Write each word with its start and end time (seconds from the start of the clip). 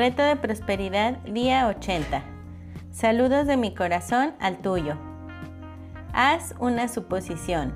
Reto 0.00 0.22
de 0.22 0.34
Prosperidad, 0.34 1.18
día 1.24 1.68
80. 1.68 2.22
Saludos 2.90 3.46
de 3.46 3.58
mi 3.58 3.74
corazón 3.74 4.32
al 4.40 4.56
tuyo. 4.56 4.96
Haz 6.14 6.54
una 6.58 6.88
suposición. 6.88 7.74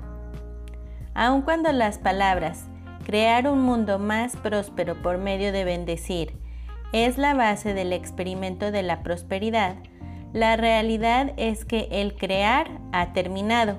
Aun 1.13 1.43
cuando 1.43 1.71
las 1.71 1.99
palabras 1.99 2.65
crear 3.05 3.47
un 3.47 3.61
mundo 3.61 3.99
más 3.99 4.37
próspero 4.37 4.99
por 5.03 5.19
medio 5.19 5.51
de 5.51 5.65
bendecir 5.65 6.33
es 6.93 7.19
la 7.19 7.35
base 7.35 7.75
del 7.75 7.93
experimento 7.93 8.71
de 8.71 8.81
la 8.81 9.03
prosperidad, 9.03 9.75
la 10.33 10.57
realidad 10.57 11.31
es 11.37 11.63
que 11.63 11.87
el 11.91 12.15
crear 12.15 12.71
ha 12.91 13.13
terminado. 13.13 13.77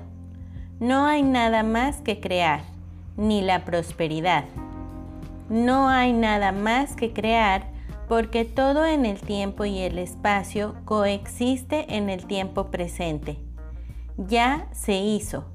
No 0.79 1.05
hay 1.05 1.21
nada 1.21 1.63
más 1.63 1.99
que 1.99 2.21
crear, 2.21 2.61
ni 3.17 3.41
la 3.41 3.65
prosperidad. 3.65 4.45
No 5.49 5.89
hay 5.89 6.13
nada 6.13 6.53
más 6.53 6.95
que 6.95 7.11
crear 7.11 7.75
porque 8.07 8.45
todo 8.45 8.85
en 8.85 9.05
el 9.05 9.19
tiempo 9.19 9.65
y 9.65 9.79
el 9.79 9.97
espacio 9.97 10.75
coexiste 10.85 11.95
en 11.95 12.09
el 12.09 12.25
tiempo 12.25 12.71
presente. 12.71 13.37
Ya 14.17 14.67
se 14.71 14.95
hizo. 14.95 15.45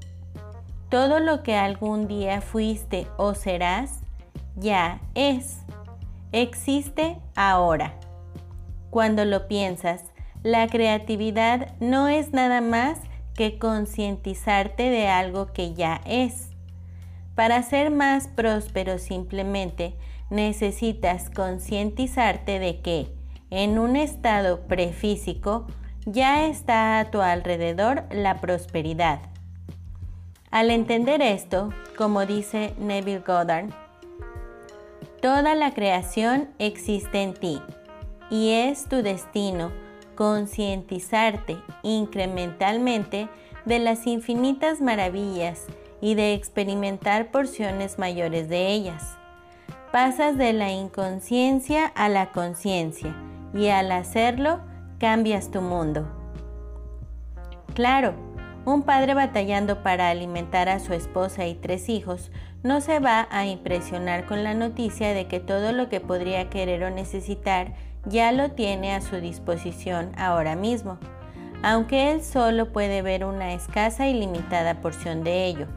Todo 0.89 1.19
lo 1.19 1.41
que 1.41 1.55
algún 1.55 2.07
día 2.07 2.41
fuiste 2.41 3.07
o 3.17 3.33
serás, 3.33 4.01
ya 4.55 5.01
es. 5.15 5.57
Existe 6.31 7.17
ahora. 7.35 7.95
Cuando 8.91 9.25
lo 9.25 9.47
piensas, 9.47 10.03
la 10.43 10.67
creatividad 10.67 11.73
no 11.79 12.07
es 12.07 12.31
nada 12.31 12.61
más 12.61 12.99
que 13.33 13.57
concientizarte 13.57 14.91
de 14.91 15.07
algo 15.07 15.47
que 15.47 15.73
ya 15.73 16.01
es. 16.05 16.49
Para 17.33 17.63
ser 17.63 17.89
más 17.89 18.27
próspero 18.27 18.99
simplemente 18.99 19.95
necesitas 20.33 21.29
concientizarte 21.29 22.59
de 22.59 22.81
que 22.81 23.07
en 23.51 23.77
un 23.77 23.95
estado 23.95 24.61
prefísico 24.61 25.67
ya 26.05 26.47
está 26.47 26.99
a 26.99 27.11
tu 27.11 27.21
alrededor 27.21 28.03
la 28.11 28.41
prosperidad. 28.41 29.19
Al 30.49 30.71
entender 30.71 31.21
esto, 31.21 31.69
como 31.97 32.25
dice 32.25 32.73
Neville 32.79 33.19
Goddard, 33.25 33.69
toda 35.21 35.55
la 35.55 35.71
creación 35.73 36.49
existe 36.57 37.21
en 37.21 37.35
ti 37.35 37.61
y 38.31 38.49
es 38.53 38.89
tu 38.89 39.03
destino 39.03 39.71
concientizarte 40.15 41.57
incrementalmente 41.83 43.29
de 43.65 43.79
las 43.79 44.07
infinitas 44.07 44.81
maravillas 44.81 45.67
y 46.01 46.15
de 46.15 46.33
experimentar 46.33 47.29
porciones 47.31 47.97
mayores 47.99 48.49
de 48.49 48.67
ellas 48.67 49.17
pasas 49.93 50.39
de 50.39 50.53
la 50.53 50.71
inconsciencia 50.71 51.85
a 51.85 52.09
la 52.09 52.31
conciencia 52.31 53.15
y 53.53 53.67
al 53.67 53.91
hacerlo 53.91 54.59
cambias 54.97 55.51
tu 55.51 55.61
mundo. 55.61 56.07
Claro, 57.75 58.15
un 58.65 58.81
padre 58.81 59.13
batallando 59.13 59.83
para 59.83 60.09
alimentar 60.09 60.67
a 60.67 60.79
su 60.79 60.93
esposa 60.93 61.45
y 61.45 61.53
tres 61.53 61.89
hijos 61.89 62.31
no 62.63 62.81
se 62.81 62.97
va 62.97 63.27
a 63.29 63.45
impresionar 63.45 64.25
con 64.25 64.43
la 64.43 64.55
noticia 64.55 65.13
de 65.13 65.27
que 65.27 65.39
todo 65.39 65.73
lo 65.73 65.89
que 65.89 65.99
podría 65.99 66.49
querer 66.49 66.83
o 66.85 66.89
necesitar 66.89 67.75
ya 68.07 68.31
lo 68.31 68.49
tiene 68.49 68.95
a 68.95 69.01
su 69.01 69.17
disposición 69.17 70.11
ahora 70.17 70.55
mismo, 70.55 70.97
aunque 71.61 72.13
él 72.13 72.23
solo 72.23 72.73
puede 72.73 73.03
ver 73.03 73.25
una 73.25 73.53
escasa 73.53 74.07
y 74.07 74.15
limitada 74.15 74.81
porción 74.81 75.23
de 75.23 75.45
ello. 75.45 75.67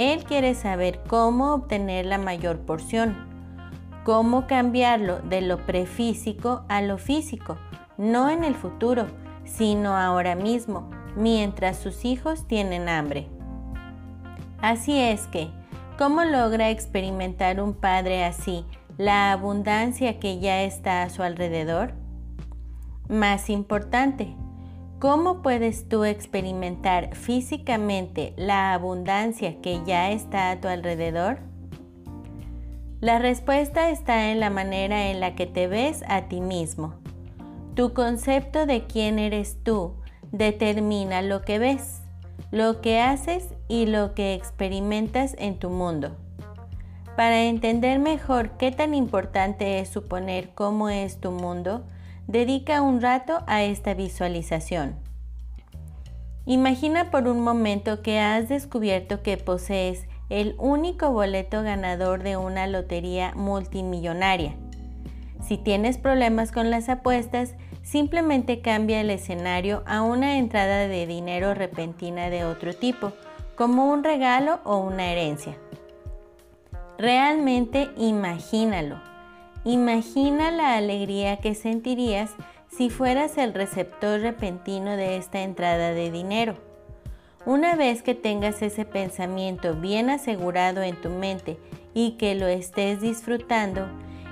Él 0.00 0.24
quiere 0.24 0.54
saber 0.54 1.02
cómo 1.08 1.52
obtener 1.52 2.06
la 2.06 2.16
mayor 2.16 2.60
porción, 2.60 3.14
cómo 4.02 4.46
cambiarlo 4.46 5.18
de 5.18 5.42
lo 5.42 5.58
prefísico 5.66 6.64
a 6.70 6.80
lo 6.80 6.96
físico, 6.96 7.58
no 7.98 8.30
en 8.30 8.42
el 8.42 8.54
futuro, 8.54 9.08
sino 9.44 9.94
ahora 9.98 10.36
mismo, 10.36 10.88
mientras 11.16 11.76
sus 11.76 12.06
hijos 12.06 12.46
tienen 12.48 12.88
hambre. 12.88 13.28
Así 14.62 14.98
es 14.98 15.26
que, 15.26 15.50
¿cómo 15.98 16.24
logra 16.24 16.70
experimentar 16.70 17.60
un 17.60 17.74
padre 17.74 18.24
así 18.24 18.64
la 18.96 19.32
abundancia 19.32 20.18
que 20.18 20.40
ya 20.40 20.62
está 20.62 21.02
a 21.02 21.10
su 21.10 21.22
alrededor? 21.22 21.92
Más 23.10 23.50
importante, 23.50 24.34
¿Cómo 25.00 25.40
puedes 25.40 25.88
tú 25.88 26.04
experimentar 26.04 27.16
físicamente 27.16 28.34
la 28.36 28.74
abundancia 28.74 29.58
que 29.62 29.80
ya 29.86 30.10
está 30.10 30.50
a 30.50 30.60
tu 30.60 30.68
alrededor? 30.68 31.38
La 33.00 33.18
respuesta 33.18 33.88
está 33.88 34.30
en 34.30 34.40
la 34.40 34.50
manera 34.50 35.08
en 35.08 35.18
la 35.18 35.34
que 35.34 35.46
te 35.46 35.68
ves 35.68 36.04
a 36.06 36.28
ti 36.28 36.42
mismo. 36.42 36.96
Tu 37.74 37.94
concepto 37.94 38.66
de 38.66 38.84
quién 38.84 39.18
eres 39.18 39.56
tú 39.62 39.94
determina 40.32 41.22
lo 41.22 41.40
que 41.40 41.58
ves, 41.58 42.02
lo 42.50 42.82
que 42.82 43.00
haces 43.00 43.48
y 43.68 43.86
lo 43.86 44.12
que 44.14 44.34
experimentas 44.34 45.34
en 45.38 45.58
tu 45.58 45.70
mundo. 45.70 46.14
Para 47.16 47.44
entender 47.44 48.00
mejor 48.00 48.50
qué 48.58 48.70
tan 48.70 48.92
importante 48.92 49.78
es 49.78 49.88
suponer 49.88 50.50
cómo 50.50 50.90
es 50.90 51.22
tu 51.22 51.30
mundo, 51.30 51.86
Dedica 52.30 52.80
un 52.80 53.00
rato 53.00 53.42
a 53.48 53.64
esta 53.64 53.92
visualización. 53.92 54.94
Imagina 56.46 57.10
por 57.10 57.26
un 57.26 57.40
momento 57.40 58.02
que 58.02 58.20
has 58.20 58.48
descubierto 58.48 59.20
que 59.24 59.36
posees 59.36 60.06
el 60.28 60.54
único 60.56 61.10
boleto 61.10 61.64
ganador 61.64 62.22
de 62.22 62.36
una 62.36 62.68
lotería 62.68 63.32
multimillonaria. 63.34 64.54
Si 65.44 65.58
tienes 65.58 65.98
problemas 65.98 66.52
con 66.52 66.70
las 66.70 66.88
apuestas, 66.88 67.54
simplemente 67.82 68.60
cambia 68.60 69.00
el 69.00 69.10
escenario 69.10 69.82
a 69.84 70.02
una 70.02 70.38
entrada 70.38 70.86
de 70.86 71.08
dinero 71.08 71.52
repentina 71.54 72.30
de 72.30 72.44
otro 72.44 72.74
tipo, 72.74 73.12
como 73.56 73.90
un 73.90 74.04
regalo 74.04 74.60
o 74.62 74.76
una 74.76 75.10
herencia. 75.10 75.56
Realmente 76.96 77.90
imagínalo. 77.96 79.09
Imagina 79.64 80.50
la 80.50 80.76
alegría 80.76 81.36
que 81.36 81.54
sentirías 81.54 82.30
si 82.70 82.88
fueras 82.88 83.36
el 83.36 83.52
receptor 83.52 84.20
repentino 84.20 84.96
de 84.96 85.18
esta 85.18 85.42
entrada 85.42 85.92
de 85.92 86.10
dinero. 86.10 86.54
Una 87.44 87.76
vez 87.76 88.02
que 88.02 88.14
tengas 88.14 88.62
ese 88.62 88.86
pensamiento 88.86 89.74
bien 89.74 90.08
asegurado 90.08 90.82
en 90.82 90.96
tu 90.96 91.10
mente 91.10 91.58
y 91.92 92.12
que 92.12 92.34
lo 92.34 92.46
estés 92.46 93.02
disfrutando, 93.02 93.86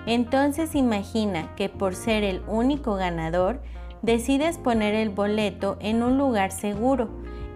entonces 0.07 0.75
imagina 0.75 1.55
que 1.57 1.69
por 1.69 1.95
ser 1.95 2.25
el 2.25 2.41
único 2.47 2.95
ganador, 2.95 3.61
decides 4.01 4.57
poner 4.57 4.95
el 4.95 5.11
boleto 5.11 5.77
en 5.81 6.03
un 6.03 6.17
lugar 6.17 6.53
seguro 6.53 7.11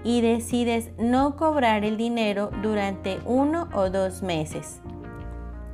y 0.05 0.21
decides 0.21 0.91
no 0.99 1.37
cobrar 1.37 1.85
el 1.85 1.97
dinero 1.97 2.51
durante 2.61 3.19
uno 3.25 3.69
o 3.73 3.89
dos 3.89 4.23
meses. 4.23 4.82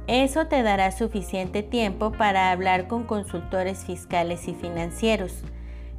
Eso 0.09 0.47
te 0.47 0.63
dará 0.63 0.91
suficiente 0.91 1.63
tiempo 1.63 2.13
para 2.13 2.51
hablar 2.51 2.89
con 2.89 3.05
consultores 3.05 3.85
fiscales 3.85 4.49
y 4.49 4.55
financieros, 4.55 5.43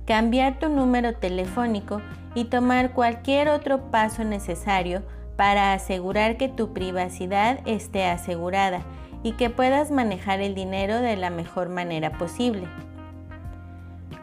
cambiar 0.08 0.58
tu 0.58 0.68
número 0.68 1.14
telefónico 1.14 2.02
y 2.34 2.46
tomar 2.46 2.94
cualquier 2.94 3.50
otro 3.50 3.92
paso 3.92 4.24
necesario 4.24 5.04
para 5.36 5.74
asegurar 5.74 6.38
que 6.38 6.50
tu 6.50 6.74
privacidad 6.74 7.60
esté 7.68 8.08
asegurada 8.08 8.82
y 9.22 9.34
que 9.34 9.52
puedas 9.52 9.92
manejar 9.92 10.42
el 10.42 10.56
dinero 10.56 11.02
de 11.02 11.16
la 11.16 11.30
mejor 11.30 11.70
manera 11.70 12.18
posible. 12.18 12.68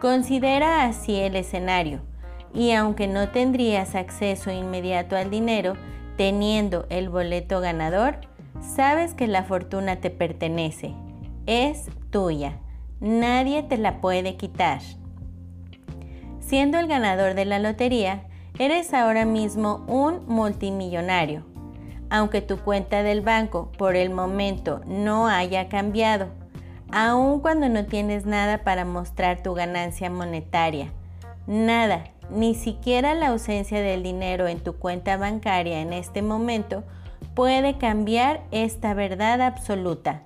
Considera 0.01 0.85
así 0.85 1.15
el 1.15 1.37
escenario 1.37 2.01
y 2.53 2.73
aunque 2.73 3.07
no 3.07 3.29
tendrías 3.29 3.95
acceso 3.95 4.51
inmediato 4.51 5.15
al 5.15 5.31
dinero, 5.31 5.75
teniendo 6.17 6.87
el 6.91 7.09
boleto 7.09 7.61
ganador, 7.61 8.19
Sabes 8.61 9.15
que 9.15 9.27
la 9.27 9.45
fortuna 9.45 9.97
te 9.97 10.11
pertenece, 10.11 10.95
es 11.47 11.89
tuya, 12.11 12.59
nadie 13.01 13.63
te 13.63 13.79
la 13.79 14.01
puede 14.01 14.37
quitar. 14.37 14.81
Siendo 16.41 16.79
el 16.79 16.87
ganador 16.87 17.35
de 17.35 17.45
la 17.45 17.59
lotería, 17.59 18.25
eres 18.59 18.95
ahora 18.95 19.25
mismo 19.25 19.85
un 19.89 20.27
multimillonario, 20.27 21.45
aunque 22.11 22.41
tu 22.41 22.59
cuenta 22.59 23.03
del 23.03 23.21
banco 23.21 23.73
por 23.77 23.97
el 23.97 24.11
momento 24.11 24.81
no 24.87 25.27
haya 25.27 25.69
cambiado, 25.69 26.29
aun 26.93 27.41
cuando 27.41 27.69
no 27.69 27.87
tienes 27.87 28.27
nada 28.27 28.65
para 28.65 28.85
mostrar 28.85 29.43
tu 29.43 29.55
ganancia 29.55 30.09
monetaria. 30.11 30.93
Nada, 31.47 32.05
ni 32.31 32.55
siquiera 32.55 33.15
la 33.15 33.29
ausencia 33.29 33.81
del 33.81 34.03
dinero 34.03 34.49
en 34.49 34.61
tu 34.61 34.77
cuenta 34.77 35.17
bancaria 35.17 35.81
en 35.81 35.93
este 35.93 36.23
momento 36.23 36.85
puede 37.37 37.77
cambiar 37.77 38.43
esta 38.51 38.95
verdad 38.95 39.43
absoluta. 39.43 40.23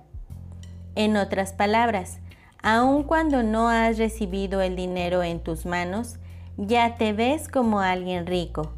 En 0.95 1.17
otras 1.17 1.51
palabras, 1.51 2.19
aun 2.63 3.03
cuando 3.03 3.43
no 3.43 3.67
has 3.67 3.97
recibido 3.97 4.61
el 4.61 4.77
dinero 4.77 5.21
en 5.21 5.41
tus 5.41 5.65
manos, 5.65 6.19
ya 6.55 6.95
te 6.95 7.11
ves 7.11 7.49
como 7.49 7.81
alguien 7.81 8.25
rico 8.25 8.71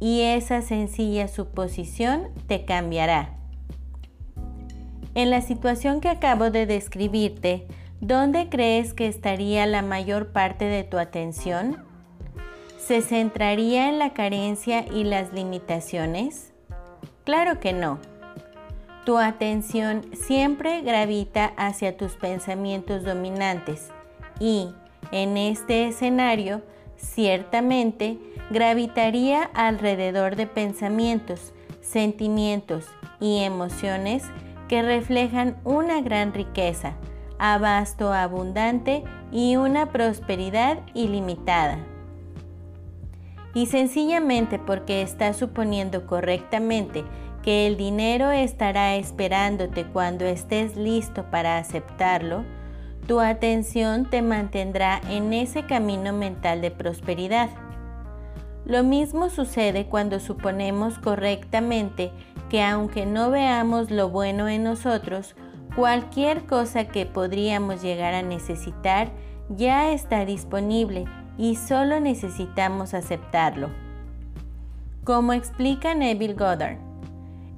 y 0.00 0.22
esa 0.22 0.62
sencilla 0.62 1.28
suposición 1.28 2.28
te 2.46 2.64
cambiará. 2.64 3.34
En 5.14 5.28
la 5.28 5.42
situación 5.42 6.00
que 6.00 6.08
acabo 6.08 6.50
de 6.50 6.64
describirte, 6.64 7.66
¿dónde 8.00 8.48
crees 8.48 8.94
que 8.94 9.08
estaría 9.08 9.66
la 9.66 9.82
mayor 9.82 10.32
parte 10.32 10.64
de 10.64 10.84
tu 10.84 10.96
atención? 10.96 11.84
¿Se 12.78 13.02
centraría 13.02 13.90
en 13.90 13.98
la 13.98 14.14
carencia 14.14 14.86
y 14.90 15.04
las 15.04 15.34
limitaciones? 15.34 16.53
Claro 17.24 17.58
que 17.58 17.72
no. 17.72 17.98
Tu 19.04 19.18
atención 19.18 20.02
siempre 20.12 20.82
gravita 20.82 21.52
hacia 21.56 21.96
tus 21.96 22.16
pensamientos 22.16 23.02
dominantes 23.02 23.90
y, 24.38 24.68
en 25.10 25.36
este 25.36 25.88
escenario, 25.88 26.62
ciertamente 26.96 28.18
gravitaría 28.50 29.42
alrededor 29.54 30.36
de 30.36 30.46
pensamientos, 30.46 31.52
sentimientos 31.80 32.86
y 33.20 33.42
emociones 33.42 34.24
que 34.68 34.82
reflejan 34.82 35.56
una 35.64 36.00
gran 36.00 36.32
riqueza, 36.32 36.94
abasto 37.38 38.12
abundante 38.12 39.02
y 39.32 39.56
una 39.56 39.90
prosperidad 39.90 40.78
ilimitada. 40.94 41.78
Y 43.54 43.66
sencillamente 43.66 44.58
porque 44.58 45.02
estás 45.02 45.36
suponiendo 45.36 46.06
correctamente 46.06 47.04
que 47.42 47.66
el 47.66 47.76
dinero 47.76 48.30
estará 48.30 48.96
esperándote 48.96 49.84
cuando 49.84 50.24
estés 50.24 50.76
listo 50.76 51.30
para 51.30 51.58
aceptarlo, 51.58 52.44
tu 53.06 53.20
atención 53.20 54.08
te 54.08 54.22
mantendrá 54.22 55.00
en 55.10 55.32
ese 55.32 55.64
camino 55.66 56.12
mental 56.12 56.62
de 56.62 56.70
prosperidad. 56.70 57.50
Lo 58.64 58.82
mismo 58.82 59.28
sucede 59.28 59.86
cuando 59.86 60.20
suponemos 60.20 60.98
correctamente 60.98 62.10
que 62.48 62.62
aunque 62.62 63.04
no 63.04 63.30
veamos 63.30 63.90
lo 63.90 64.08
bueno 64.08 64.48
en 64.48 64.64
nosotros, 64.64 65.36
cualquier 65.76 66.46
cosa 66.46 66.86
que 66.86 67.04
podríamos 67.04 67.82
llegar 67.82 68.14
a 68.14 68.22
necesitar 68.22 69.10
ya 69.50 69.92
está 69.92 70.24
disponible 70.24 71.04
y 71.38 71.56
solo 71.56 72.00
necesitamos 72.00 72.94
aceptarlo. 72.94 73.70
Como 75.04 75.32
explica 75.32 75.94
Neville 75.94 76.34
Goddard, 76.34 76.78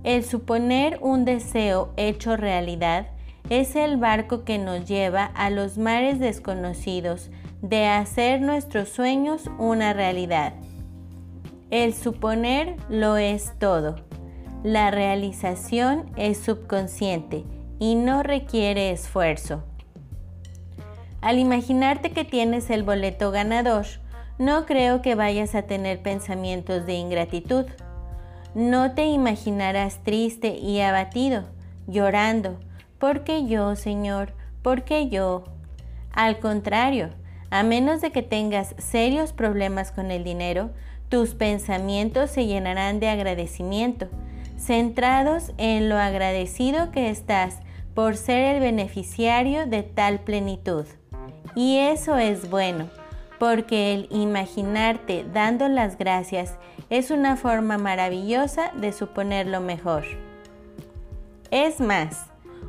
el 0.05 0.25
suponer 0.25 0.99
un 1.00 1.25
deseo 1.25 1.93
hecho 1.96 2.37
realidad 2.37 3.08
es 3.50 3.76
el 3.76 3.96
barco 3.96 4.44
que 4.44 4.58
nos 4.58 4.87
lleva 4.87 5.25
a 5.25 5.50
los 5.50 5.78
mares 5.78 6.19
desconocidos 6.19 7.31
de 7.62 7.87
hacer 7.87 8.40
nuestros 8.40 8.88
sueños 8.88 9.50
una 9.58 9.93
realidad. 9.93 10.55
El 11.70 11.94
suponer 11.94 12.76
lo 12.88 13.17
es 13.17 13.52
todo. 13.58 13.96
La 14.62 14.90
realización 14.90 16.11
es 16.17 16.38
subconsciente 16.38 17.44
y 17.79 17.94
no 17.94 18.22
requiere 18.22 18.90
esfuerzo. 18.90 19.64
Al 21.20 21.38
imaginarte 21.38 22.10
que 22.10 22.24
tienes 22.24 22.70
el 22.70 22.82
boleto 22.82 23.30
ganador, 23.30 23.86
no 24.38 24.66
creo 24.66 25.02
que 25.02 25.14
vayas 25.14 25.54
a 25.54 25.62
tener 25.62 26.02
pensamientos 26.02 26.86
de 26.86 26.94
ingratitud 26.94 27.66
no 28.56 28.92
te 28.92 29.04
imaginarás 29.04 30.02
triste 30.02 30.56
y 30.56 30.80
abatido, 30.80 31.44
llorando, 31.86 32.58
porque 32.98 33.46
yo, 33.46 33.76
Señor, 33.76 34.32
porque 34.62 35.10
yo. 35.10 35.44
Al 36.10 36.38
contrario, 36.38 37.10
a 37.50 37.62
menos 37.62 38.00
de 38.00 38.12
que 38.12 38.22
tengas 38.22 38.74
serios 38.78 39.34
problemas 39.34 39.92
con 39.92 40.10
el 40.10 40.24
dinero, 40.24 40.70
tus 41.10 41.34
pensamientos 41.34 42.30
se 42.30 42.46
llenarán 42.46 42.98
de 42.98 43.10
agradecimiento, 43.10 44.08
centrados 44.56 45.52
en 45.58 45.90
lo 45.90 45.98
agradecido 45.98 46.92
que 46.92 47.10
estás 47.10 47.58
por 47.94 48.16
ser 48.16 48.54
el 48.54 48.60
beneficiario 48.60 49.66
de 49.66 49.82
tal 49.82 50.20
plenitud. 50.20 50.86
Y 51.56 51.79
eso 51.79 52.19
es 52.19 52.50
bueno, 52.50 52.91
porque 53.38 53.94
el 53.94 54.08
imaginarte 54.11 55.25
dando 55.32 55.69
las 55.69 55.97
gracias 55.97 56.55
es 56.91 57.11
una 57.11 57.37
forma 57.37 57.79
maravillosa 57.79 58.70
de 58.75 58.93
suponer 58.93 59.47
lo 59.47 59.61
mejor. 59.61 60.05
Es 61.50 61.81
más, 61.81 62.26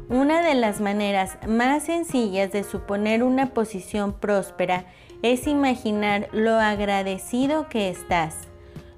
una 0.09 0.41
de 0.41 0.55
las 0.55 0.79
maneras 0.79 1.37
más 1.45 1.83
sencillas 1.83 2.51
de 2.53 2.63
suponer 2.63 3.23
una 3.23 3.47
posición 3.47 4.13
próspera 4.13 4.85
es 5.21 5.47
imaginar 5.47 6.29
lo 6.31 6.55
agradecido 6.55 7.67
que 7.67 7.89
estás, 7.89 8.47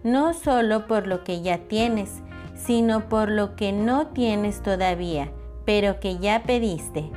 no 0.04 0.36
solo 0.36 0.86
por 0.86 1.08
lo 1.08 1.24
que 1.24 1.42
ya 1.42 1.58
tienes, 1.58 2.22
sino 2.56 3.10
por 3.10 3.32
lo 3.32 3.56
que 3.56 3.72
no 3.72 4.08
tienes 4.08 4.62
todavía, 4.62 5.32
pero 5.66 6.00
que 6.00 6.20
ya 6.20 6.44
pediste. 6.44 7.10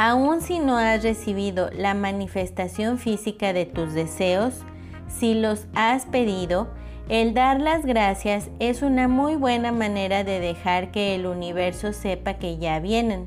Aun 0.00 0.42
si 0.42 0.60
no 0.60 0.78
has 0.78 1.02
recibido 1.02 1.70
la 1.72 1.92
manifestación 1.92 2.98
física 2.98 3.52
de 3.52 3.66
tus 3.66 3.94
deseos, 3.94 4.54
si 5.08 5.34
los 5.34 5.66
has 5.74 6.06
pedido, 6.06 6.68
el 7.08 7.34
dar 7.34 7.60
las 7.60 7.84
gracias 7.84 8.48
es 8.60 8.82
una 8.82 9.08
muy 9.08 9.34
buena 9.34 9.72
manera 9.72 10.22
de 10.22 10.38
dejar 10.38 10.92
que 10.92 11.16
el 11.16 11.26
universo 11.26 11.92
sepa 11.92 12.34
que 12.34 12.58
ya 12.58 12.78
vienen. 12.78 13.26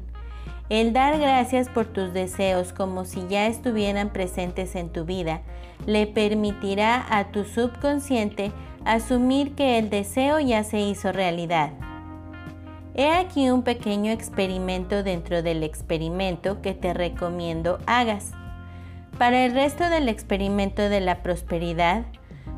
El 0.69 0.93
dar 0.93 1.19
gracias 1.19 1.67
por 1.67 1.87
tus 1.87 2.13
deseos 2.13 2.71
como 2.71 3.03
si 3.03 3.27
ya 3.27 3.47
estuvieran 3.47 4.09
presentes 4.09 4.77
en 4.77 4.87
tu 4.93 5.03
vida 5.03 5.41
le 5.85 6.07
permitirá 6.07 7.05
a 7.09 7.33
tu 7.33 7.43
subconsciente 7.43 8.53
asumir 8.85 9.55
que 9.55 9.77
el 9.77 9.89
deseo 9.89 10.39
ya 10.39 10.63
se 10.63 10.79
hizo 10.79 11.11
realidad. 11.11 11.71
He 12.93 13.09
aquí 13.09 13.49
un 13.49 13.63
pequeño 13.63 14.11
experimento 14.11 15.01
dentro 15.03 15.41
del 15.41 15.63
experimento 15.63 16.61
que 16.61 16.73
te 16.73 16.93
recomiendo 16.93 17.79
hagas. 17.85 18.31
Para 19.17 19.45
el 19.45 19.53
resto 19.53 19.89
del 19.89 20.09
experimento 20.09 20.89
de 20.89 20.99
la 20.99 21.23
prosperidad, 21.23 22.05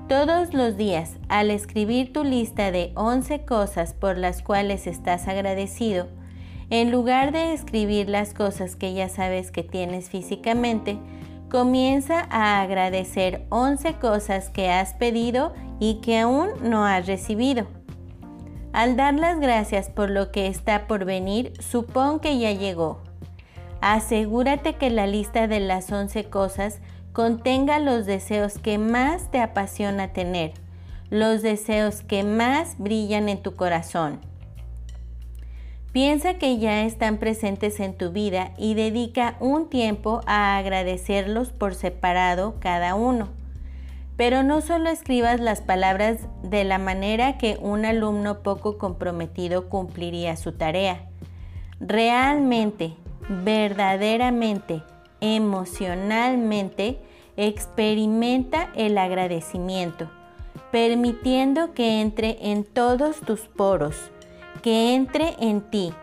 todos 0.09 0.53
los 0.53 0.75
días, 0.75 1.17
al 1.29 1.51
escribir 1.51 2.11
tu 2.13 2.23
lista 2.23 2.71
de 2.71 2.91
11 2.95 3.45
cosas 3.45 3.93
por 3.93 4.17
las 4.17 4.41
cuales 4.41 4.87
estás 4.87 5.27
agradecido, 5.27 6.07
en 6.69 6.91
lugar 6.91 7.31
de 7.31 7.53
escribir 7.53 8.09
las 8.09 8.33
cosas 8.33 8.75
que 8.75 8.93
ya 8.93 9.09
sabes 9.09 9.51
que 9.51 9.63
tienes 9.63 10.09
físicamente, 10.09 10.97
comienza 11.49 12.27
a 12.31 12.61
agradecer 12.61 13.45
11 13.49 13.93
cosas 13.95 14.49
que 14.49 14.71
has 14.71 14.93
pedido 14.93 15.53
y 15.79 16.01
que 16.01 16.17
aún 16.17 16.49
no 16.63 16.85
has 16.85 17.05
recibido. 17.05 17.82
Al 18.73 18.97
dar 18.97 19.13
las 19.13 19.39
gracias 19.39 19.89
por 19.89 20.09
lo 20.09 20.31
que 20.31 20.47
está 20.47 20.87
por 20.87 21.05
venir, 21.05 21.53
supón 21.61 22.19
que 22.19 22.37
ya 22.37 22.51
llegó 22.51 23.01
Asegúrate 23.85 24.75
que 24.75 24.89
la 24.89 25.07
lista 25.07 25.47
de 25.47 25.59
las 25.59 25.91
11 25.91 26.23
cosas 26.29 26.79
contenga 27.11 27.79
los 27.79 28.05
deseos 28.05 28.57
que 28.57 28.77
más 28.77 29.29
te 29.29 29.41
apasiona 29.41 30.13
tener, 30.13 30.53
los 31.09 31.41
deseos 31.41 32.01
que 32.01 32.23
más 32.23 32.77
brillan 32.77 33.27
en 33.27 33.43
tu 33.43 33.57
corazón. 33.57 34.21
Piensa 35.91 36.35
que 36.35 36.59
ya 36.59 36.85
están 36.85 37.17
presentes 37.17 37.81
en 37.81 37.93
tu 37.93 38.13
vida 38.13 38.53
y 38.57 38.73
dedica 38.75 39.35
un 39.41 39.69
tiempo 39.69 40.21
a 40.27 40.57
agradecerlos 40.57 41.49
por 41.49 41.75
separado 41.75 42.55
cada 42.61 42.95
uno. 42.95 43.42
Pero 44.15 44.43
no 44.43 44.61
solo 44.61 44.89
escribas 44.89 45.39
las 45.39 45.61
palabras 45.61 46.19
de 46.43 46.63
la 46.63 46.77
manera 46.77 47.37
que 47.37 47.57
un 47.59 47.85
alumno 47.85 48.43
poco 48.43 48.77
comprometido 48.77 49.69
cumpliría 49.69 50.35
su 50.35 50.51
tarea. 50.51 51.09
Realmente 51.79 52.95
verdaderamente, 53.29 54.83
emocionalmente, 55.21 56.99
experimenta 57.37 58.69
el 58.75 58.97
agradecimiento, 58.97 60.09
permitiendo 60.71 61.73
que 61.73 62.01
entre 62.01 62.51
en 62.51 62.63
todos 62.63 63.21
tus 63.21 63.41
poros, 63.41 64.11
que 64.61 64.95
entre 64.95 65.35
en 65.39 65.61
ti 65.61 65.93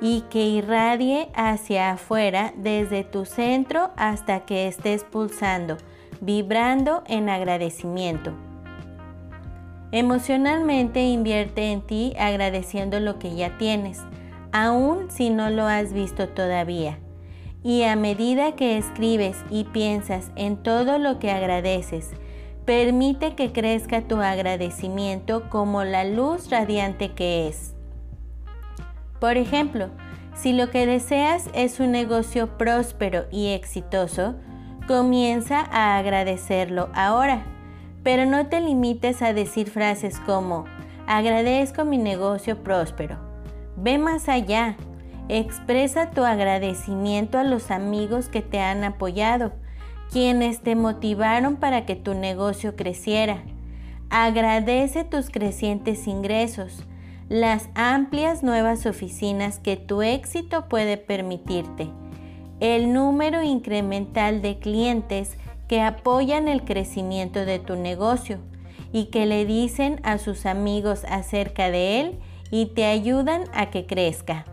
y 0.00 0.22
que 0.30 0.46
irradie 0.46 1.28
hacia 1.34 1.92
afuera 1.92 2.52
desde 2.56 3.04
tu 3.04 3.24
centro 3.24 3.90
hasta 3.96 4.40
que 4.40 4.66
estés 4.66 5.04
pulsando, 5.04 5.76
vibrando 6.20 7.02
en 7.06 7.28
agradecimiento. 7.28 8.32
Emocionalmente 9.92 11.02
invierte 11.02 11.72
en 11.72 11.82
ti 11.82 12.14
agradeciendo 12.18 13.00
lo 13.00 13.18
que 13.18 13.34
ya 13.34 13.58
tienes 13.58 14.00
aun 14.52 15.10
si 15.10 15.30
no 15.30 15.50
lo 15.50 15.66
has 15.66 15.92
visto 15.92 16.28
todavía. 16.28 16.98
Y 17.62 17.82
a 17.82 17.94
medida 17.96 18.56
que 18.56 18.78
escribes 18.78 19.36
y 19.50 19.64
piensas 19.64 20.30
en 20.34 20.56
todo 20.56 20.98
lo 20.98 21.18
que 21.18 21.30
agradeces, 21.30 22.10
permite 22.64 23.34
que 23.34 23.52
crezca 23.52 24.02
tu 24.02 24.16
agradecimiento 24.16 25.48
como 25.50 25.84
la 25.84 26.04
luz 26.04 26.50
radiante 26.50 27.12
que 27.12 27.48
es. 27.48 27.74
Por 29.18 29.36
ejemplo, 29.36 29.90
si 30.34 30.54
lo 30.54 30.70
que 30.70 30.86
deseas 30.86 31.50
es 31.52 31.80
un 31.80 31.90
negocio 31.90 32.56
próspero 32.56 33.26
y 33.30 33.48
exitoso, 33.48 34.36
comienza 34.90 35.60
a 35.70 35.98
agradecerlo 35.98 36.88
ahora, 36.94 37.44
pero 38.02 38.26
no 38.26 38.48
te 38.48 38.60
limites 38.60 39.22
a 39.22 39.32
decir 39.32 39.70
frases 39.70 40.18
como 40.18 40.64
agradezco 41.06 41.84
mi 41.84 41.96
negocio 41.96 42.64
próspero 42.64 43.16
Ve 43.76 43.98
más 43.98 44.28
allá. 44.28 44.74
Expresa 45.28 46.10
tu 46.10 46.24
agradecimiento 46.24 47.38
a 47.38 47.44
los 47.44 47.70
amigos 47.70 48.28
que 48.28 48.42
te 48.42 48.58
han 48.58 48.82
apoyado, 48.82 49.52
quienes 50.10 50.60
te 50.60 50.74
motivaron 50.74 51.54
para 51.54 51.86
que 51.86 51.94
tu 51.94 52.14
negocio 52.14 52.74
creciera. 52.74 53.44
Agradece 54.10 55.04
tus 55.04 55.30
crecientes 55.30 56.08
ingresos, 56.08 56.82
las 57.28 57.68
amplias 57.76 58.42
nuevas 58.42 58.86
oficinas 58.86 59.60
que 59.60 59.76
tu 59.76 60.02
éxito 60.02 60.68
puede 60.68 60.96
permitirte, 60.96 61.88
el 62.60 62.92
número 62.92 63.42
incremental 63.42 64.42
de 64.42 64.58
clientes 64.58 65.36
que 65.68 65.80
apoyan 65.80 66.48
el 66.48 66.64
crecimiento 66.64 67.44
de 67.44 67.58
tu 67.58 67.76
negocio 67.76 68.38
y 68.92 69.06
que 69.06 69.26
le 69.26 69.46
dicen 69.46 70.00
a 70.02 70.18
sus 70.18 70.46
amigos 70.46 71.04
acerca 71.08 71.70
de 71.70 72.00
él 72.00 72.18
y 72.50 72.66
te 72.66 72.84
ayudan 72.84 73.44
a 73.52 73.70
que 73.70 73.86
crezca. 73.86 74.44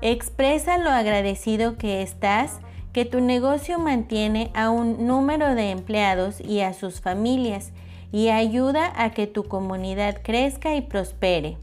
Expresa 0.00 0.78
lo 0.78 0.90
agradecido 0.90 1.78
que 1.78 2.02
estás 2.02 2.60
que 2.92 3.04
tu 3.04 3.20
negocio 3.20 3.78
mantiene 3.78 4.50
a 4.54 4.70
un 4.70 5.06
número 5.06 5.54
de 5.54 5.70
empleados 5.70 6.40
y 6.40 6.60
a 6.60 6.74
sus 6.74 7.00
familias 7.00 7.72
y 8.10 8.28
ayuda 8.28 8.92
a 8.94 9.10
que 9.12 9.26
tu 9.26 9.44
comunidad 9.44 10.20
crezca 10.22 10.74
y 10.74 10.82
prospere. 10.82 11.56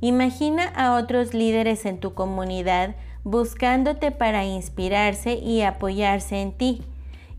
Imagina 0.00 0.64
a 0.64 0.96
otros 0.96 1.32
líderes 1.32 1.86
en 1.86 1.98
tu 1.98 2.14
comunidad 2.14 2.96
buscándote 3.24 4.10
para 4.10 4.44
inspirarse 4.44 5.34
y 5.34 5.62
apoyarse 5.62 6.40
en 6.40 6.52
ti. 6.52 6.82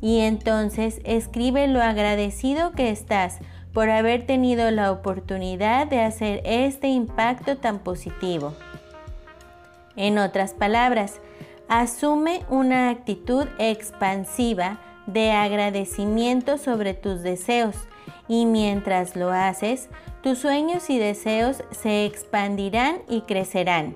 Y 0.01 0.20
entonces 0.20 1.00
escribe 1.06 1.68
lo 1.68 1.82
agradecido 1.82 2.74
que 2.74 2.89
estás 2.89 3.39
por 3.74 3.89
haber 3.89 4.25
tenido 4.25 4.70
la 4.72 4.92
oportunidad 4.92 5.88
de 5.88 6.01
hacer 6.01 6.42
este 6.46 6.88
impacto 6.88 7.58
tan 7.58 7.80
positivo. 7.80 8.54
En 9.96 10.18
otras 10.18 10.54
palabras, 10.54 11.20
asume 11.68 12.42
una 12.50 12.89
actitud 12.89 13.48
expansiva 13.60 14.80
de 15.08 15.32
agradecimiento 15.32 16.58
sobre 16.58 16.94
tus 16.94 17.22
deseos 17.22 17.75
y 18.27 18.46
mientras 18.46 19.15
lo 19.15 19.32
haces, 19.32 19.89
tus 20.22 20.39
sueños 20.39 20.89
y 20.89 20.98
deseos 20.98 21.63
se 21.72 22.06
expandirán 22.06 22.98
y 23.08 23.22
crecerán. 23.22 23.96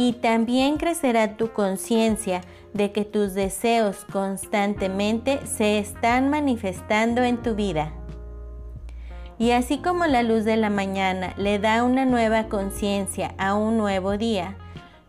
Y 0.00 0.14
también 0.14 0.78
crecerá 0.78 1.36
tu 1.36 1.52
conciencia 1.52 2.40
de 2.72 2.90
que 2.90 3.04
tus 3.04 3.34
deseos 3.34 4.06
constantemente 4.10 5.46
se 5.46 5.78
están 5.78 6.30
manifestando 6.30 7.22
en 7.22 7.42
tu 7.42 7.54
vida. 7.54 7.92
Y 9.38 9.50
así 9.50 9.76
como 9.76 10.06
la 10.06 10.22
luz 10.22 10.46
de 10.46 10.56
la 10.56 10.70
mañana 10.70 11.34
le 11.36 11.58
da 11.58 11.84
una 11.84 12.06
nueva 12.06 12.44
conciencia 12.44 13.34
a 13.36 13.54
un 13.54 13.76
nuevo 13.76 14.16
día, 14.16 14.56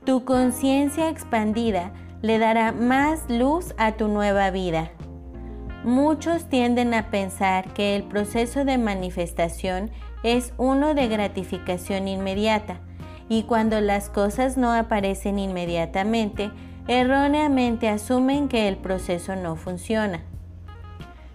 tu 0.03 0.25
conciencia 0.25 1.07
expandida 1.07 1.93
le 2.21 2.37
dará 2.37 2.73
más 2.73 3.29
luz 3.29 3.73
a 3.77 3.93
tu 3.93 4.09
nueva 4.09 4.51
vida. 4.51 4.91
Muchos 5.85 6.49
tienden 6.49 6.93
a 6.95 7.09
pensar 7.09 7.73
que 7.73 7.95
el 7.95 8.03
proceso 8.03 8.65
de 8.65 8.77
manifestación 8.77 9.89
es 10.23 10.51
uno 10.57 10.95
de 10.95 11.07
gratificación 11.07 12.09
inmediata 12.09 12.81
y 13.31 13.43
cuando 13.43 13.79
las 13.79 14.09
cosas 14.09 14.57
no 14.57 14.73
aparecen 14.73 15.39
inmediatamente, 15.39 16.51
erróneamente 16.89 17.87
asumen 17.87 18.49
que 18.49 18.67
el 18.67 18.75
proceso 18.75 19.37
no 19.37 19.55
funciona. 19.55 20.19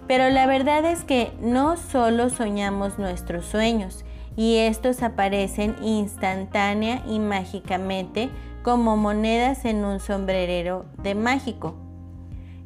Pero 0.07 0.29
la 0.29 0.47
verdad 0.47 0.85
es 0.85 1.05
que 1.05 1.33
no 1.41 1.79
solo 1.79 2.29
soñamos 2.29 2.99
nuestros 2.99 3.47
sueños 3.47 4.05
y 4.37 4.57
estos 4.57 5.03
aparecen 5.03 5.75
instantánea 5.83 7.03
y 7.09 7.19
mágicamente 7.19 8.29
como 8.63 8.99
monedas 8.99 9.65
en 9.65 9.83
un 9.83 9.99
sombrerero 9.99 10.85
de 11.03 11.15
mágico. 11.15 11.77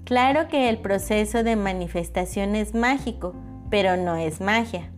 Claro 0.02 0.48
que 0.48 0.68
el 0.68 0.78
proceso 0.78 1.44
de 1.44 1.54
manifestación 1.54 2.56
es 2.56 2.74
mágico, 2.74 3.36
pero 3.70 3.96
no 3.96 4.16
es 4.16 4.40
magia. 4.40 4.90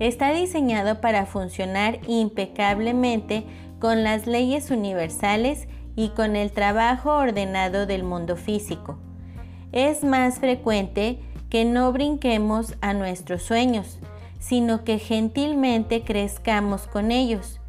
Está 0.00 0.32
diseñado 0.32 1.02
para 1.02 1.26
funcionar 1.26 2.00
impecablemente 2.08 3.44
con 3.78 4.02
las 4.02 4.26
leyes 4.26 4.70
universales 4.70 5.68
y 5.94 6.08
con 6.08 6.36
el 6.36 6.52
trabajo 6.52 7.10
ordenado 7.10 7.84
del 7.84 8.02
mundo 8.02 8.36
físico. 8.36 8.98
Es 9.72 10.02
más 10.02 10.38
frecuente 10.38 11.18
que 11.50 11.66
no 11.66 11.92
brinquemos 11.92 12.74
a 12.80 12.94
nuestros 12.94 13.42
sueños, 13.42 13.98
sino 14.38 14.84
que 14.84 14.98
gentilmente 14.98 16.02
crezcamos 16.02 16.86
con 16.86 17.10
ellos 17.10 17.60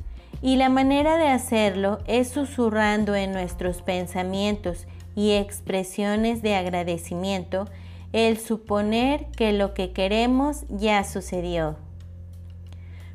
y 0.41 0.55
la 0.55 0.69
manera 0.69 1.17
de 1.17 1.27
hacerlo 1.27 1.99
es 2.07 2.29
susurrando 2.29 3.13
en 3.13 3.33
nuestros 3.33 3.81
pensamientos 3.81 4.87
y 5.15 5.31
expresiones 5.31 6.41
de 6.41 6.55
agradecimiento 6.55 7.67
el 8.13 8.37
suponer 8.37 9.25
que 9.31 9.51
lo 9.51 9.73
que 9.73 9.91
queremos 9.91 10.63
ya 10.69 11.03
sucedió. 11.03 11.90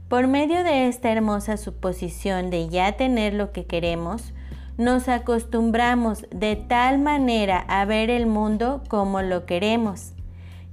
Por 0.08 0.28
medio 0.28 0.62
de 0.62 0.86
esta 0.86 1.10
hermosa 1.10 1.56
suposición 1.56 2.48
de 2.48 2.68
ya 2.68 2.92
tener 2.92 3.34
lo 3.34 3.50
que 3.50 3.66
queremos, 3.66 4.32
nos 4.78 5.08
acostumbramos 5.08 6.26
de 6.30 6.54
tal 6.54 6.98
manera 6.98 7.64
a 7.66 7.84
ver 7.86 8.08
el 8.10 8.26
mundo 8.26 8.84
como 8.88 9.20
lo 9.20 9.46
queremos, 9.46 10.12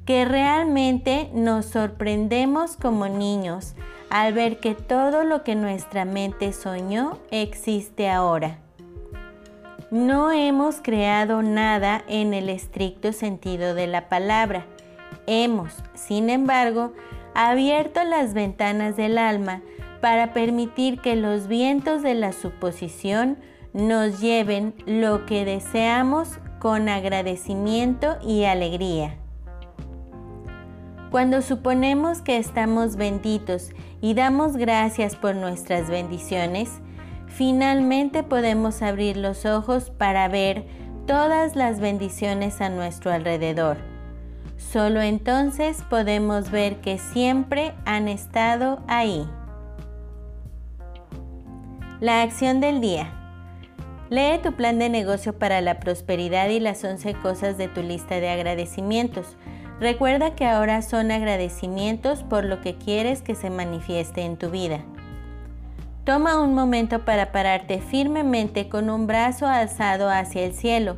que 0.05 0.25
realmente 0.25 1.31
nos 1.33 1.65
sorprendemos 1.65 2.75
como 2.75 3.07
niños 3.07 3.73
al 4.11 4.33
ver 4.33 4.59
que 4.59 4.75
todo 4.75 5.23
lo 5.23 5.43
que 5.43 5.55
nuestra 5.55 6.05
mente 6.05 6.53
soñó 6.53 7.17
existe 7.31 8.11
ahora. 8.11 8.59
No 9.89 10.31
hemos 10.31 10.75
creado 10.79 11.41
nada 11.41 12.03
en 12.07 12.35
el 12.35 12.49
estricto 12.49 13.13
sentido 13.13 13.73
de 13.73 13.87
la 13.87 14.09
palabra. 14.09 14.67
Hemos, 15.25 15.73
sin 15.95 16.29
embargo, 16.29 16.93
abierto 17.35 18.03
las 18.03 18.33
ventanas 18.33 18.95
del 18.95 19.17
alma 19.17 19.61
para 20.01 20.33
permitir 20.33 20.99
que 20.99 21.15
los 21.15 21.47
vientos 21.47 22.01
de 22.01 22.13
la 22.13 22.33
suposición 22.33 23.37
nos 23.73 24.19
lleven 24.19 24.73
lo 24.85 25.25
que 25.25 25.45
deseamos 25.45 26.39
con 26.59 26.89
agradecimiento 26.89 28.17
y 28.21 28.43
alegría. 28.43 29.17
Cuando 31.09 31.41
suponemos 31.41 32.21
que 32.21 32.37
estamos 32.37 32.95
benditos 32.95 33.69
y 34.01 34.13
damos 34.13 34.57
gracias 34.57 35.15
por 35.15 35.35
nuestras 35.35 35.89
bendiciones, 35.89 36.71
finalmente 37.27 38.23
podemos 38.23 38.81
abrir 38.81 39.17
los 39.17 39.45
ojos 39.45 39.91
para 39.91 40.27
ver 40.27 40.65
todas 41.05 41.55
las 41.55 41.79
bendiciones 41.79 42.61
a 42.61 42.69
nuestro 42.69 43.11
alrededor. 43.11 43.92
Solo 44.71 45.01
entonces 45.01 45.83
podemos 45.87 46.49
ver 46.49 46.77
que 46.77 46.97
siempre 46.97 47.73
han 47.85 48.07
estado 48.07 48.81
ahí. 48.87 49.27
La 51.99 52.23
acción 52.23 52.59
del 52.59 52.81
día. 52.81 53.11
Lee 54.09 54.39
tu 54.41 54.53
plan 54.53 54.79
de 54.79 54.89
negocio 54.89 55.37
para 55.37 55.61
la 55.61 55.79
prosperidad 55.79 56.49
y 56.49 56.59
las 56.59 56.83
11 56.83 57.13
cosas 57.15 57.57
de 57.57 57.67
tu 57.67 57.83
lista 57.83 58.19
de 58.19 58.29
agradecimientos. 58.29 59.37
Recuerda 59.79 60.35
que 60.35 60.45
ahora 60.45 60.81
son 60.81 61.11
agradecimientos 61.11 62.23
por 62.23 62.43
lo 62.43 62.61
que 62.61 62.75
quieres 62.75 63.21
que 63.21 63.35
se 63.35 63.49
manifieste 63.49 64.21
en 64.21 64.37
tu 64.37 64.49
vida. 64.49 64.79
Toma 66.03 66.41
un 66.41 66.53
momento 66.55 67.05
para 67.05 67.31
pararte 67.31 67.79
firmemente 67.79 68.69
con 68.69 68.89
un 68.89 69.07
brazo 69.07 69.45
alzado 69.45 70.09
hacia 70.09 70.43
el 70.43 70.53
cielo, 70.53 70.97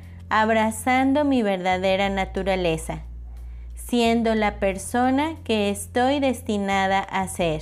abrazando 0.31 1.25
mi 1.25 1.43
verdadera 1.43 2.09
naturaleza, 2.09 3.01
siendo 3.75 4.33
la 4.33 4.59
persona 4.59 5.35
que 5.43 5.69
estoy 5.69 6.21
destinada 6.21 6.99
a 7.01 7.27
ser. 7.27 7.61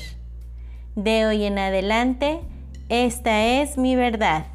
De 0.96 1.26
hoy 1.26 1.46
en 1.46 1.58
adelante, 1.58 2.42
esta 2.88 3.44
es 3.44 3.80
mi 3.80 3.96
verdad. 3.96 4.46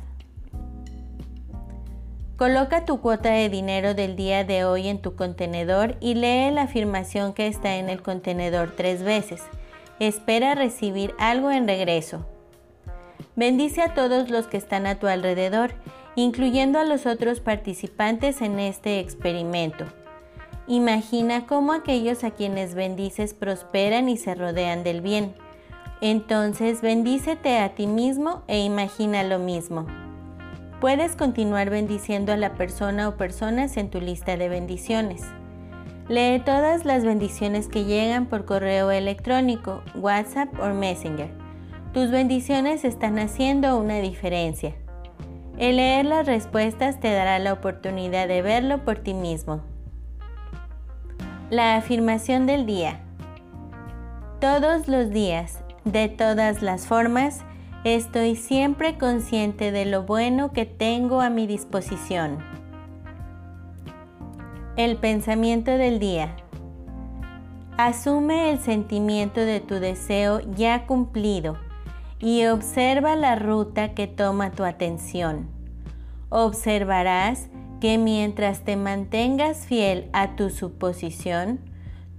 Coloca 2.37 2.85
tu 2.85 3.01
cuota 3.01 3.31
de 3.31 3.49
dinero 3.49 3.95
del 3.95 4.15
día 4.15 4.45
de 4.45 4.65
hoy 4.65 4.87
en 4.87 5.03
tu 5.03 5.17
contenedor 5.17 5.97
y 5.99 6.15
lee 6.15 6.53
la 6.53 6.63
afirmación 6.63 7.33
que 7.33 7.49
está 7.49 7.79
en 7.79 7.89
el 7.89 8.01
contenedor 8.01 8.75
tres 8.77 9.03
veces. 9.03 9.43
Espera 9.99 10.55
recibir 10.55 11.15
algo 11.19 11.51
en 11.51 11.67
regreso. 11.67 12.25
Bendice 13.35 13.83
a 13.83 13.95
todos 13.95 14.31
los 14.31 14.47
que 14.47 14.57
están 14.57 14.87
a 14.87 15.01
tu 15.01 15.09
alrededor, 15.09 15.73
incluyendo 16.17 16.79
a 16.79 16.85
los 16.85 17.07
otros 17.07 17.41
participantes 17.41 18.41
en 18.43 18.61
este 18.61 19.01
experimento. 19.01 19.85
Imagina 20.67 21.47
cómo 21.47 21.73
aquellos 21.73 22.25
a 22.25 22.31
quienes 22.31 22.75
bendices 22.75 23.35
prosperan 23.35 24.09
y 24.09 24.17
se 24.17 24.35
rodean 24.35 24.83
del 24.83 25.01
bien. 25.01 25.35
Entonces 26.01 26.81
bendícete 26.81 27.59
a 27.59 27.75
ti 27.75 27.87
mismo 27.87 28.43
e 28.47 28.61
imagina 28.61 29.23
lo 29.23 29.39
mismo. 29.39 29.87
Puedes 30.81 31.17
continuar 31.17 31.71
bendiciendo 31.71 32.33
a 32.33 32.37
la 32.37 32.55
persona 32.55 33.09
o 33.09 33.17
personas 33.17 33.77
en 33.77 33.91
tu 33.91 34.01
lista 34.01 34.37
de 34.37 34.49
bendiciones. 34.49 35.23
Lee 36.09 36.43
todas 36.45 36.85
las 36.85 37.05
bendiciones 37.05 37.69
que 37.69 37.85
llegan 37.85 38.27
por 38.27 38.45
correo 38.45 38.91
electrónico, 38.91 39.83
WhatsApp 39.95 40.49
o 40.61 40.69
Messenger. 40.75 41.31
Tus 41.95 42.11
bendiciones 42.11 42.85
están 42.85 43.19
haciendo 43.19 43.79
una 43.79 44.01
diferencia. 44.01 44.75
El 45.57 45.77
leer 45.77 46.05
las 46.05 46.27
respuestas 46.27 46.99
te 46.99 47.13
dará 47.13 47.39
la 47.39 47.53
oportunidad 47.53 48.27
de 48.27 48.43
verlo 48.43 48.85
por 48.85 48.99
ti 48.99 49.15
mismo. 49.15 49.61
La 51.49 51.77
afirmación 51.77 52.47
del 52.47 52.67
día. 52.67 53.01
Todos 54.41 54.89
los 54.89 55.11
días, 55.11 55.63
de 55.85 56.09
todas 56.09 56.61
las 56.61 56.89
formas, 56.89 57.45
estoy 57.85 58.35
siempre 58.35 58.99
consciente 58.99 59.71
de 59.71 59.85
lo 59.85 60.03
bueno 60.03 60.53
que 60.53 60.67
tengo 60.67 61.21
a 61.21 61.31
mi 61.31 61.47
disposición. 61.47 62.39
El 64.77 64.97
pensamiento 64.97 65.71
del 65.71 66.01
día. 66.01 66.35
Asume 67.77 68.51
el 68.51 68.59
sentimiento 68.59 69.41
de 69.41 69.61
tu 69.61 69.77
deseo 69.77 70.41
ya 70.57 70.85
cumplido 70.87 71.57
y 72.21 72.47
observa 72.47 73.17
la 73.17 73.37
ruta 73.37 73.95
que 73.95 74.07
toma 74.07 74.53
tu 74.53 74.65
atención. 74.65 75.49
Observarás 76.29 77.49
que 77.81 77.99
mientras 77.99 78.65
te 78.65 78.77
mantengas 78.77 79.67
fiel 79.67 80.09
a 80.13 80.37
tu 80.37 80.51
suposición, 80.51 81.61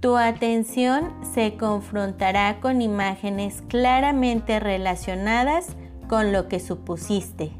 tu 0.00 0.16
atención 0.16 1.12
se 1.34 1.56
confrontará 1.56 2.60
con 2.60 2.82
imágenes 2.82 3.62
claramente 3.68 4.60
relacionadas 4.60 5.76
con 6.08 6.32
lo 6.32 6.48
que 6.48 6.60
supusiste. 6.60 7.50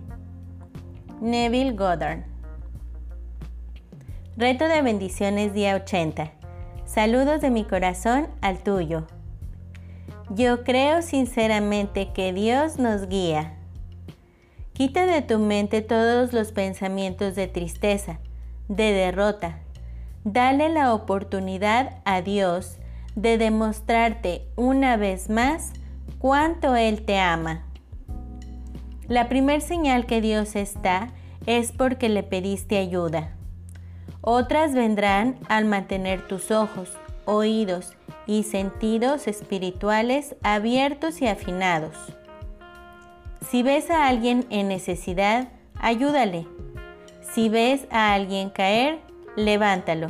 Neville 1.21 1.73
Goddard 1.73 2.25
Reto 4.37 4.69
de 4.69 4.83
bendiciones 4.83 5.55
día 5.55 5.75
80. 5.77 6.31
Saludos 6.85 7.41
de 7.41 7.51
mi 7.51 7.65
corazón 7.65 8.29
al 8.43 8.59
tuyo. 8.59 9.07
Yo 10.31 10.65
creo 10.65 11.03
sinceramente 11.03 12.13
que 12.13 12.33
Dios 12.33 12.79
nos 12.79 13.07
guía. 13.07 13.55
Quita 14.73 15.07
de 15.07 15.23
tu 15.23 15.39
mente 15.39 15.83
todos 15.83 16.33
los 16.33 16.51
pensamientos 16.51 17.37
de 17.37 17.47
tristeza, 17.47 18.19
de 18.69 18.93
derrota. 18.93 19.61
Dale 20.25 20.69
la 20.69 20.93
oportunidad 20.93 22.01
a 22.05 22.23
Dios 22.23 22.79
de 23.15 23.39
demostrarte 23.39 24.49
una 24.57 24.97
vez 24.97 25.31
más 25.31 25.73
cuánto 26.19 26.75
Él 26.75 27.05
te 27.05 27.21
ama. 27.21 27.65
La 29.07 29.29
primer 29.29 29.61
señal 29.61 30.07
que 30.07 30.21
Dios 30.21 30.57
está 30.57 31.07
es 31.47 31.71
porque 31.71 32.09
le 32.09 32.25
pediste 32.25 32.79
ayuda. 32.79 33.31
Otras 34.21 34.75
vendrán 34.75 35.39
al 35.49 35.67
mantener 35.67 36.27
tus 36.27 36.51
ojos, 36.51 36.91
oídos 37.27 37.95
y 38.27 38.45
sentidos 38.45 39.27
espirituales 39.27 40.35
abiertos 40.43 41.21
y 41.21 41.27
afinados. 41.27 41.95
Si 43.51 43.63
ves 43.63 43.91
a 43.91 44.09
alguien 44.09 44.47
en 44.51 44.69
necesidad, 44.69 45.49
ayúdale. 45.79 46.47
Si 47.21 47.49
ves 47.49 47.87
a 47.91 48.15
alguien 48.15 48.51
caer, 48.51 48.99
levántalo. 49.37 50.09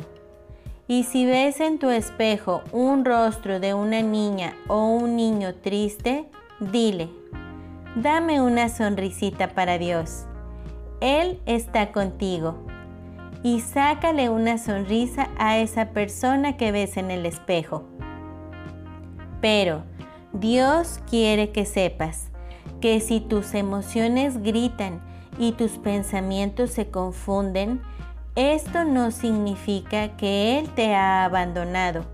Y 0.87 1.03
si 1.03 1.25
ves 1.25 1.59
en 1.59 1.79
tu 1.79 1.89
espejo 1.89 2.63
un 2.71 3.03
rostro 3.03 3.59
de 3.59 3.73
una 3.73 4.01
niña 4.01 4.55
o 4.67 4.85
un 4.87 5.17
niño 5.17 5.55
triste, 5.55 6.25
dile, 6.59 7.09
dame 7.95 8.41
una 8.41 8.69
sonrisita 8.69 9.49
para 9.49 9.77
Dios. 9.77 10.25
Él 11.01 11.39
está 11.45 11.91
contigo. 11.91 12.55
Y 13.43 13.61
sácale 13.61 14.29
una 14.29 14.57
sonrisa 14.57 15.29
a 15.37 15.57
esa 15.57 15.89
persona 15.89 16.57
que 16.57 16.71
ves 16.71 16.97
en 16.97 17.11
el 17.11 17.25
espejo. 17.25 17.83
Pero 19.41 19.83
Dios 20.33 20.99
quiere 21.09 21.51
que 21.51 21.65
sepas 21.65 22.29
que 22.81 22.99
si 22.99 23.19
tus 23.19 23.53
emociones 23.53 24.41
gritan 24.43 25.01
y 25.37 25.53
tus 25.53 25.71
pensamientos 25.77 26.71
se 26.71 26.89
confunden, 26.89 27.81
esto 28.35 28.85
no 28.85 29.11
significa 29.11 30.15
que 30.17 30.59
Él 30.59 30.69
te 30.69 30.93
ha 30.93 31.25
abandonado. 31.25 32.05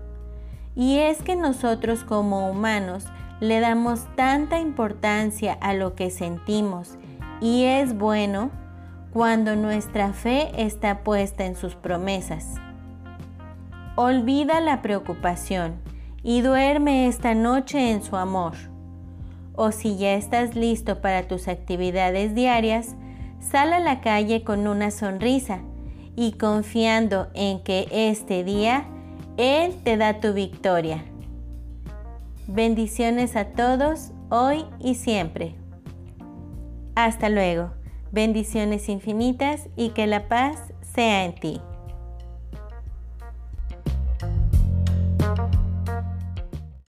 Y 0.74 0.98
es 0.98 1.22
que 1.22 1.36
nosotros 1.36 2.04
como 2.04 2.50
humanos 2.50 3.04
le 3.40 3.60
damos 3.60 4.06
tanta 4.16 4.58
importancia 4.58 5.52
a 5.60 5.74
lo 5.74 5.94
que 5.94 6.10
sentimos 6.10 6.96
y 7.40 7.64
es 7.64 7.96
bueno 7.96 8.50
cuando 9.14 9.54
nuestra 9.54 10.12
fe 10.12 10.50
está 10.56 11.04
puesta 11.04 11.46
en 11.46 11.54
sus 11.54 11.76
promesas. 11.76 12.56
Olvida 13.94 14.60
la 14.60 14.82
preocupación 14.82 15.76
y 16.24 16.40
duerme 16.40 17.06
esta 17.06 17.32
noche 17.32 17.92
en 17.92 18.02
su 18.02 18.16
amor. 18.16 18.54
O 19.54 19.70
si 19.70 19.96
ya 19.96 20.14
estás 20.14 20.56
listo 20.56 21.00
para 21.00 21.28
tus 21.28 21.46
actividades 21.46 22.34
diarias, 22.34 22.96
sal 23.38 23.72
a 23.72 23.78
la 23.78 24.00
calle 24.00 24.42
con 24.42 24.66
una 24.66 24.90
sonrisa 24.90 25.60
y 26.16 26.32
confiando 26.32 27.28
en 27.34 27.62
que 27.62 27.86
este 27.92 28.42
día 28.42 28.84
Él 29.36 29.76
te 29.84 29.96
da 29.96 30.18
tu 30.18 30.32
victoria. 30.32 31.04
Bendiciones 32.48 33.36
a 33.36 33.44
todos 33.44 34.10
hoy 34.28 34.64
y 34.80 34.96
siempre. 34.96 35.54
Hasta 36.96 37.28
luego. 37.28 37.83
Bendiciones 38.14 38.88
infinitas 38.88 39.68
y 39.74 39.88
que 39.88 40.06
la 40.06 40.28
paz 40.28 40.56
sea 40.94 41.24
en 41.24 41.34
ti. 41.34 41.60